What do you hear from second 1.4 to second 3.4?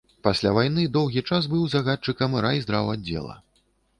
быў загадчыкам райздраўаддзела.